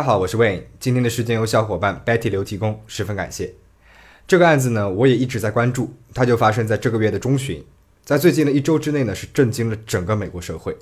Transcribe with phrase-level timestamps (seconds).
[0.00, 0.62] 大家好，我是 Wayne。
[0.78, 3.52] 今天的事件由小伙伴 Betty 刘提供，十分感谢。
[4.26, 7.62] 这个案子呢，我也一直在关注，它就发生在这个月的中旬，
[8.02, 10.74] 在最近的一周之内呢，是震惊了整个美国社会。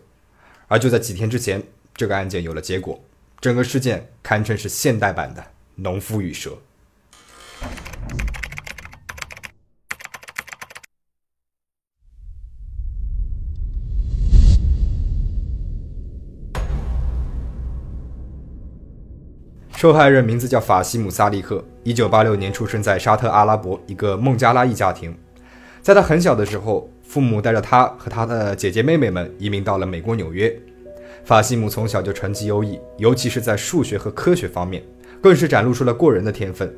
[0.68, 1.60] 而就在几天之前，
[1.96, 3.02] 这个案件有了结果，
[3.40, 5.42] 整个事件堪称是现代版的
[5.74, 6.56] 《农夫与蛇》。
[19.78, 25.16] 受害人名字叫法西姆·萨利克，一九八六年出生在沙特阿拉伯一个孟加拉裔家庭。
[25.80, 30.52] 在他很小的时候，父母带着他和他的姐姐妹妹们移民到了美国纽约。
[31.24, 34.82] 法西姆从小就成绩优异，尤其是在数学和科学方面，
[35.22, 36.74] 更是展露出了过人的天分。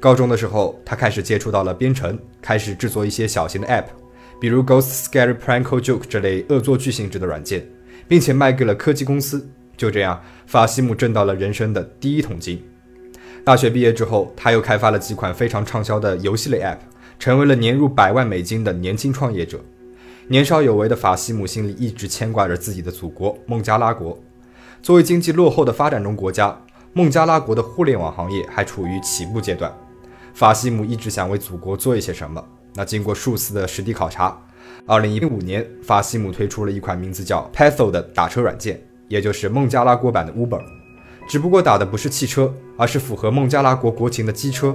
[0.00, 3.84] 高中的时候，他开始接触到了编程，开始制作一些小型的 App，
[4.40, 7.64] 比如 Ghost Scary Prank Joke 这类恶作剧性质的软件，
[8.08, 9.48] 并且卖给了科技公司。
[9.80, 12.62] 就这样，法西姆挣到了人生的第一桶金。
[13.42, 16.80] 大学毕业之后，他又开发了几款非常畅销的游戏类 App，
[17.18, 19.58] 成为了年入百万美金的年轻创业者。
[20.28, 24.22] 年少有为的法西姆心里一直牵挂着自己的祖国孟加拉国。
[24.82, 26.60] 作为经济落后的发展中国家，
[26.92, 29.74] 孟加拉国的互联网行业还处于起步阶段。
[30.34, 32.44] 法西姆一直想为祖国做一些什么。
[32.74, 34.38] 那经过数次的实地考察
[34.88, 38.78] ，2015年，法西姆推出了一款名字叫 Petho 的打车软件。
[39.10, 40.62] 也就是孟加拉国版的 Uber，
[41.28, 44.74] 只不过打的不是汽车，而是符合孟加拉国国情的机车。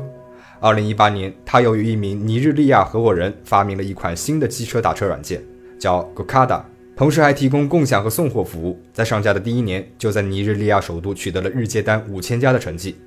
[0.60, 5.42] 二零一八年，他又与一名尼日利亚合伙人发明了一款新的机车打车软件，
[5.80, 6.64] 叫 Gokada，
[6.98, 8.78] 同时还提供共享和送货服务。
[8.92, 12.98] 在上架的第一年，就在尼日利亚首都取得了日接单五千家的成绩，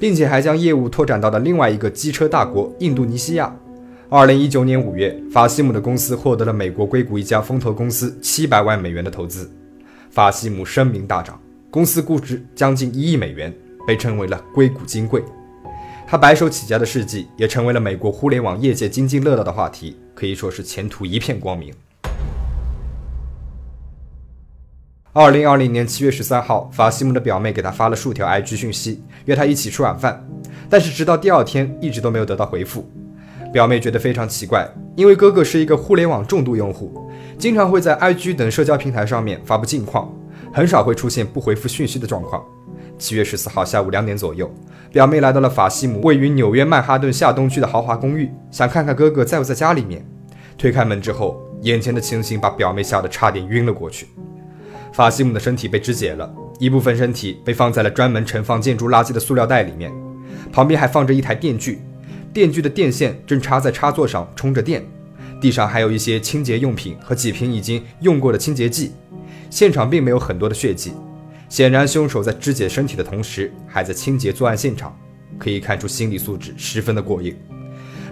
[0.00, 3.54] 并且还将业务拓展到了另外一个机车大国印度尼西亚。
[4.08, 9.48] 二零一九年五月，法西姆的公司获得了美国硅谷一家风投公司七百万美元的投资。
[10.14, 13.52] 法西姆声名大涨，公司估值将近一亿美元，
[13.84, 15.20] 被称为了硅谷金贵。
[16.06, 21.74] 他白手起家的事迹也成为了美国互联网业界津津乐道的话题，可以说是前途一片光明。
[25.12, 30.24] 二零二零年七月十三号，法西姆的表妹给他发了数条 IG 讯息，约他一起吃晚饭，
[30.70, 32.88] 但是直到第二天一直都没有得到回复。
[33.54, 37.08] 表妹觉得非常奇怪，因为哥哥是一个互联网重度用户。
[37.38, 40.12] 经常会在 IG 等社交平台上面发布近况，
[40.52, 42.42] 很少会出现不回复讯息的状况。
[42.98, 44.52] 七月十四号下午两点左右，
[44.90, 50.04] 表妹来到了法西姆位于纽约曼哈顿下东区的豪华公寓，想看看哥哥在不在家里面。
[50.58, 54.08] 推开门之后，眼前的情形把表妹吓得差点晕了过去。
[54.92, 56.28] 法西姆的身体被肢解了，
[56.58, 59.92] 一部分身体被放在了专门盛放建筑垃圾的塑料袋里面，
[60.52, 61.80] 旁边还放着一台电锯，
[62.34, 64.84] 电锯的电线正插在插座上充着电。
[65.40, 68.92] 地上还有一些清洁用品和几瓶已经用过的清洁剂，
[69.50, 70.92] 现场并没有很多的血迹，
[71.48, 74.98] 显然凶手在肢解身体的同时还在清洁作案现场，
[75.38, 77.36] 可以看出心理素质十分的过硬。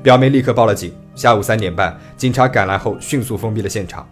[0.02, 4.06] 表妹立刻报了警，下午三点半，警察赶来后迅速封闭了现场，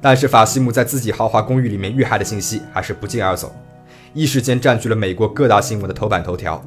[0.00, 3.54] 但是法西姆在自己豪华公寓里面遇害的信息还是不胫而走，
[4.12, 6.62] 一时间占据了美国各大新闻的头版头条。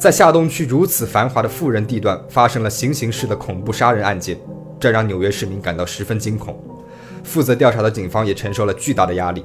[0.00, 4.34] 在下东区如此繁华的富人地段发生了行刑式的恐怖杀人案件。
[4.80, 6.58] 这让纽约市民感到十分惊恐，
[7.22, 9.44] 负责调查的警方也承受了巨大的压力。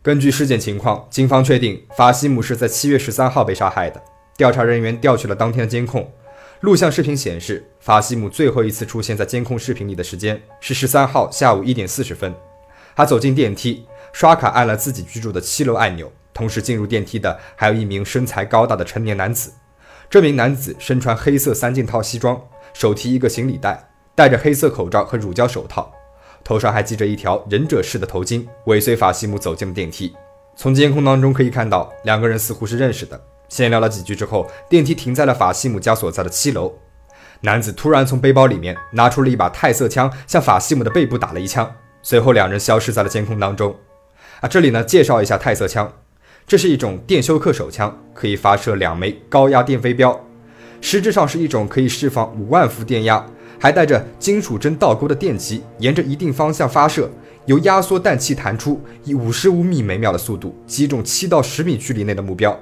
[0.00, 4.00] 根据事件情况，警方确定法西姆是在七月十三号被杀害的。
[4.36, 6.08] 调查人员调取了当天的监控，
[6.60, 12.32] 录像视频显示，法西姆最后一次出现在监控视频里的时间是十三号下午一点四十分。
[12.94, 19.52] 他走进电梯，刷卡按了自己居住的七楼按钮，同时进入电梯的还有一名身材高大的成年男子。
[20.08, 22.40] 这名男子身穿黑色三件套西装，
[22.72, 25.92] 手提一个行李袋，戴着黑色口罩和乳胶手套，
[26.44, 30.14] 头上还系着一条忍者式的头巾，尾随法西姆走进了电梯。
[30.54, 33.20] 从监控当中可以看到，两个人似乎是认识的。
[33.48, 36.72] 闲聊了几句之后，电梯停在了法西姆家所在的七楼。
[37.40, 43.74] 男子突然从背包里面拿出了一把泰瑟枪，向法西姆的背部打了一枪，随后两人消失在了监控当中。
[44.40, 45.92] 啊，这里呢，介绍一下泰瑟枪。
[46.48, 50.18] 这是一种电休克手枪，可以发射两枚高压电飞镖，
[50.80, 53.22] 实质上是一种可以释放五万伏电压，
[53.58, 57.10] 还带着金属针倒钩的电极，沿着一定方向发射，
[57.44, 62.58] 由压缩氮气弹出，以五十五米每秒的速度击中七到十米距离内的目标。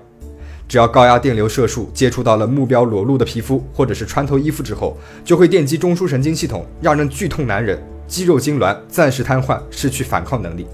[0.67, 10.67] 只要高压电流射术接触到了目标裸露的皮肤或者是穿透衣服之后，就会电击中枢神经系统，让人剧痛难忍，肌肉痉挛，暂时瘫痪，失去反抗能力。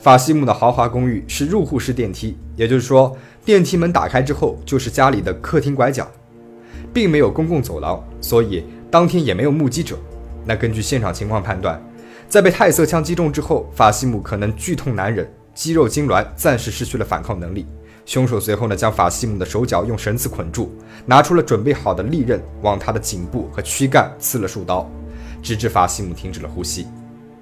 [0.00, 6.08] 法西姆的豪华公寓是入户式电梯，也就是说，电梯门打开之后就是家里的客厅拐角，
[6.92, 9.98] 并没有公共走廊，所以当天也没有目击者。
[10.44, 11.82] 那根据现场情况判断，
[12.28, 17.66] 在被泰瑟枪击中之后，法西姆可能剧痛难忍，肌肉痉挛，暂时失去了反抗能力。
[18.06, 20.72] 凶手随后呢，将法西姆的手脚用绳子捆住，
[21.04, 24.88] 拿出了准备好的利刃，往他的颈部和躯干刺了数刀，
[25.42, 26.86] 直至法西姆停止了呼吸。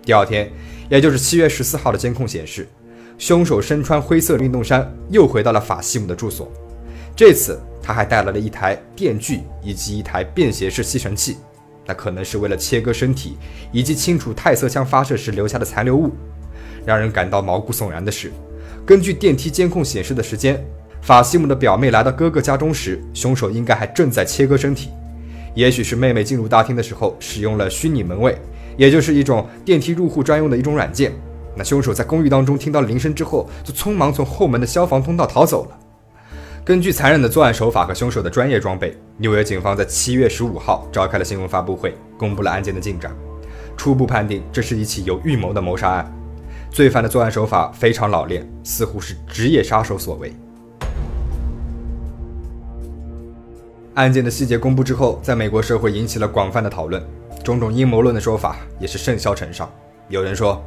[0.07, 0.49] 第二天，
[0.89, 2.69] 也就是七月十四号的监控显示，
[3.19, 6.49] 凶手身穿灰色运动衫，又回到了法西姆的住所。
[7.17, 11.39] 这次他还带来了一台电锯以及一台便携式吸尘器，
[11.85, 13.37] 那可能是为了切割身体
[13.73, 16.13] 以及清除泰瑟枪发射时留下的残留物。
[16.85, 18.33] 让人感到毛骨悚然的是。
[18.87, 20.65] 根据电梯监控显示的时间，
[21.03, 24.91] 法西姆的表妹来到哥哥家中时，凶手应该还正在切割身体。
[25.57, 28.39] 也许是妹妹进入大厅的时候使用了虚拟门卫，
[28.77, 31.13] 也就是一种电梯入户专用的一种软件。
[31.57, 35.79] 那凶手在公寓当中听到铃声之后，就匆忙从后门的消防通道逃走了。
[36.65, 43.15] 根据残忍的作案手法和凶手的专业装备，纽约警方在七月十五号召开了新闻发布会，公布了案件的进展，
[43.77, 46.13] 初步判定这是一起有预谋的谋杀案。
[46.71, 50.35] 罪犯的作案手法非常老练，似乎是职业杀手所为。
[53.95, 57.03] 案件的细节公布之后，在美国社会引起了广泛的讨论，
[57.47, 59.71] 种种阴谋论的说法也是甚嚣尘上。
[60.09, 60.61] 有人说，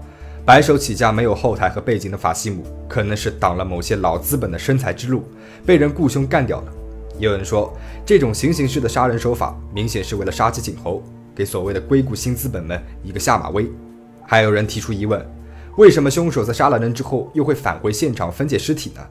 [0.45, 5.25] 白手起家没有后台和背景的法西姆，可能是挡了某些老资本的生财之路，
[5.65, 6.71] 被人雇凶干掉了。
[7.17, 11.03] 有人说，这种行刑式的杀人手法，明显是为了杀鸡儆猴，
[11.35, 13.69] 给所谓的硅谷新资本们一个下马威。
[14.25, 15.29] 还有人提出疑问。
[15.75, 19.01] 为什么凶手在杀了人之后又会返回现场分解尸体呢？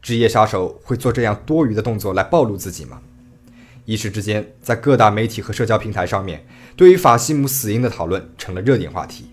[0.00, 3.00] 职业杀手会做这样多余的动作来暴露自己吗？
[3.84, 6.44] 一时之间，在各大媒体和社交平台上面，
[6.76, 9.26] 对于法西姆死因的讨论成了热点话题。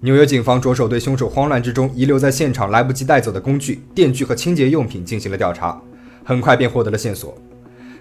[0.00, 5.80] 纽约警方着手对凶手慌乱之中遗留在现场来不及带走的工具、电锯和清洁用品进行了调查，
[6.24, 7.36] 很快便获得了线索。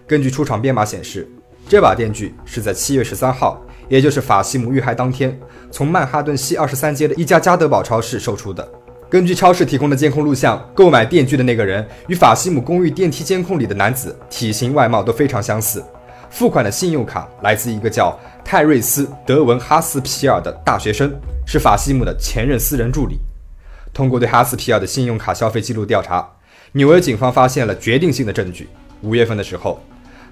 [0.08, 1.30] 根据出厂编码显示，
[1.70, 3.62] 这把电锯是在七月十三号。
[3.90, 5.38] 也就是法西姆遇害当天，
[5.70, 8.66] 从曼哈顿西二十三街的一家加德堡超市售出的。
[9.12, 15.84] 根据超市提供的监控录像，购买电锯的那个人与法西姆公寓电梯监控里的男子体型外貌都非常相似。
[16.30, 21.14] 付款的信用卡来自一个叫泰瑞斯·德文·哈斯皮尔的大学生，
[21.46, 23.20] 是法西姆的前任私人助理。
[23.94, 26.26] 通过对哈斯皮尔的信用卡消费记录调查，
[26.72, 28.70] 纽约警方发现了决定性的证据。
[29.02, 29.78] 五月份的时候。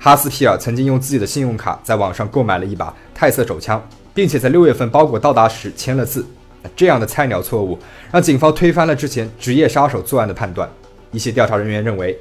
[0.01, 6.25] 哈斯皮尔曾经用自己的信用卡在网上购买了一把泰瑟手枪，并且在六月份包裹到达时签了字。
[6.75, 7.77] 这样的菜鸟错误
[8.11, 10.69] 让警方推翻了之前职业杀手作案的判断。
[11.11, 12.17] 一些调查人员认为，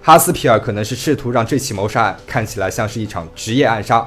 [0.00, 4.06] 哈斯皮尔可能是试图让这起谋杀案看起来像是一场职业暗杀，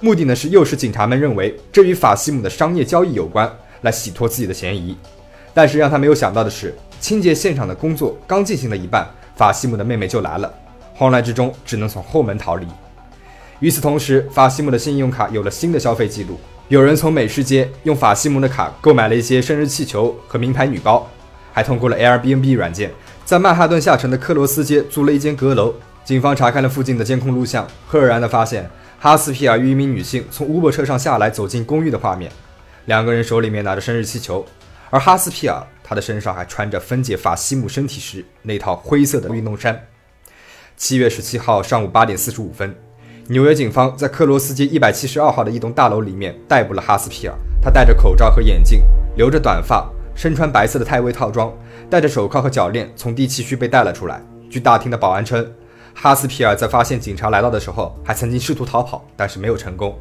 [0.00, 3.50] 目的呢是诱使警察们认为这与法西姆的商业交易有关，
[3.82, 4.96] 来洗脱自己的嫌疑。
[5.52, 9.06] 但是让他没有想到的是，清洁现场的工作刚进行了一半，
[9.36, 10.52] 法西姆的妹妹就来了。
[10.94, 12.66] 慌乱之中，只能从后门逃离。
[13.60, 16.38] 与此同时，法西姆的信用卡有了新的消费记录。
[16.68, 21.08] 有人从美食街用法西姆的卡购买了一些生日气球和名牌女包，
[21.52, 22.90] 还通过了 Airbnb 软件，
[23.24, 25.72] 在曼哈顿下城的克罗斯街租了一间阁楼。
[26.04, 28.68] 警方查看了附近的监控录像，赫然地发现
[28.98, 32.32] 哈斯皮尔与一名女性从 Uber 车上下来，走进公寓的画面。
[32.86, 34.44] 两个人手里面拿着生日气球，
[34.90, 39.86] 而哈斯皮尔他的身上还穿着分解法西姆身体时那套灰色的运动衫。
[40.76, 42.74] 七月十七号上午八点四十五分，
[43.28, 47.34] 纽约警方在克罗斯街一百七十二号的一栋大楼里面逮捕了哈斯皮尔。
[47.60, 48.82] 他戴着口罩和眼镜，
[49.16, 49.84] 留着短发，
[50.14, 51.52] 身穿白色的泰威套装，
[51.90, 54.22] 戴着手铐和脚链，从第七区被带了出来。
[54.48, 55.44] 据大厅的保安称，
[55.92, 59.98] 哈斯皮尔在发现警察来到的时候，还曾经试图逃跑，但是没有成功。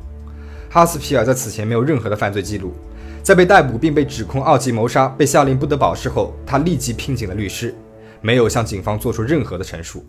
[0.69, 2.75] 哈斯皮尔在此前没有任何的犯罪记录，
[3.23, 7.73] 在被逮捕并被指控二级谋杀、被下令不得保释后，他立即聘请了律师，
[8.21, 10.05] 没有向警方做出任何的陈述。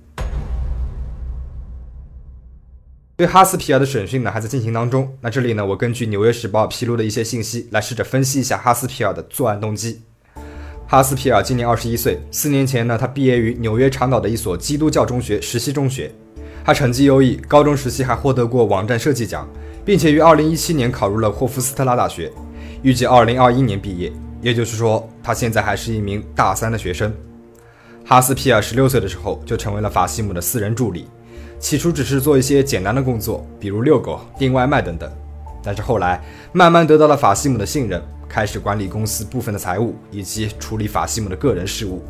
[3.17, 5.11] 对哈斯皮尔的审讯呢还在进行当中。
[5.23, 10.03] 那这里呢，我根据《纽约时报》披露的一些信息来试着分析一下哈斯皮尔的作案动机。
[10.87, 16.13] 哈斯皮尔今年二十一岁，四年前呢，他毕业于纽约长岛的一所基督教中学实习中学。
[16.63, 19.49] 他成绩优异，高中时期还获得过网站设计奖，
[19.83, 22.31] 并且于二零一七年考入了霍夫斯特拉大学，
[22.83, 24.13] 预计二零二一年毕业。
[24.43, 27.11] 也就是说，他现在还是一名大三的学生。
[28.05, 31.07] 哈斯皮尔十六岁的时候就成为了法西姆的私人助理。
[31.59, 35.11] 起初只是做一些简单的工作，比如遛狗、订外卖等等，
[35.63, 36.23] 但是后来
[36.53, 42.03] 慢慢得到了法西姆的信任，开始管理公司部分的财务以及处理法西姆的个人事务。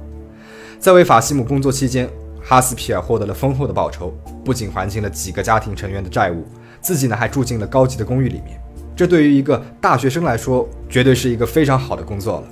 [0.79, 2.09] 在为法西姆工作期间，
[2.43, 4.13] 哈斯皮尔获得了丰厚的报酬，
[4.45, 6.45] 不仅还清了几个家庭成员的债务，
[6.81, 8.61] 自己呢还住进了高级的公寓里面。
[8.95, 12.49] 这对于一个大学生来说，绝对是一个非常好的工作了。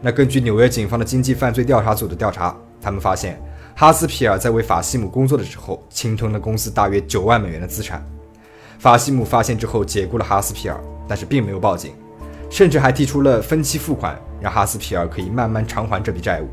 [0.00, 3.40] 那根据纽约警方的经济犯罪调查组的调查，他们发现。
[3.80, 8.06] 哈斯皮尔在为法西姆工作的时候，侵吞了公司大约九万美元的资产。
[8.78, 11.94] 法西姆发现之后，解雇了哈斯皮尔，但是并没有报警，
[12.50, 16.48] 甚至还提出了分期付款，让哈斯皮尔可以慢慢偿还这笔债务。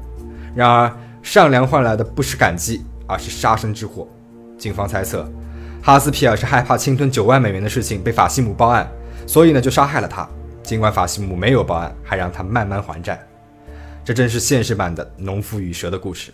[0.56, 0.90] 然而，
[1.22, 4.08] 善良换来的不是感激，而是杀身之祸。
[4.58, 5.30] 警方猜测，
[5.84, 8.90] 哈斯皮尔是害怕侵吞九万美元的事情被法西姆报案，
[9.26, 10.26] 所以呢就杀害了他。
[10.64, 13.22] 尽管法西姆没有报案，还让他慢慢还债。
[14.06, 16.32] 这真是现实版的农夫与蛇的故事。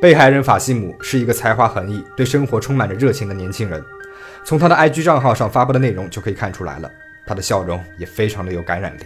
[0.00, 3.84] 被害人法西姆是一个才华横溢、对生活充满着热情的年轻人。
[4.42, 6.90] 从他的 IG 账号上发布的内容就可以看出来了，
[7.26, 9.02] 他的笑容也非常的有感染力。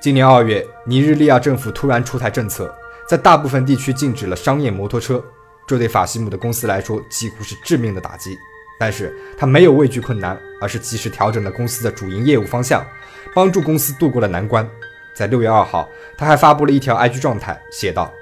[0.00, 2.72] 今年二月，尼日利亚政府突然出台政策，
[3.08, 5.20] 在大部分地区禁止了商业摩托车，
[5.66, 8.38] 这对法西姆的公司来说几乎是致命的打击。
[8.78, 12.86] 但是他没有畏惧困难，而是及时调整了公司的主营业务方向，
[13.34, 14.68] 帮助公司度过了难关。
[15.12, 18.12] 在六月二号，他还发布了一条 IG 状态，写道。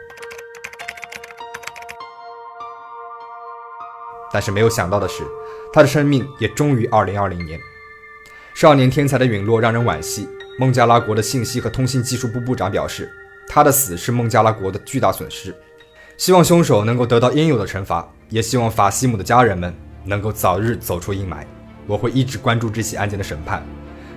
[4.33, 5.25] 但是没有想到的是，
[5.73, 7.61] 他的生命也终于2020年。
[8.55, 10.29] 少年天才的陨落让人惋惜。
[10.59, 13.11] 孟加拉国的信息和通信技术部部长表示，
[13.49, 15.55] 他的死是孟加拉国的巨大损失，
[16.19, 21.47] 希望凶手能够得到应有的惩罚，也希望法西姆的家人们能够早日走出阴霾。
[21.87, 23.65] 我会一直关注这起案件的审判，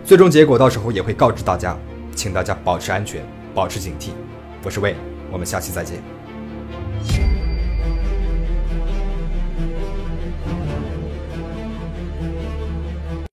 [0.04, 1.78] 最终结果到时候也会告知大家，
[2.14, 4.10] 请大家保持安全，保持警惕。
[4.64, 4.98] 我是魏，
[5.32, 6.23] 我们下期再见。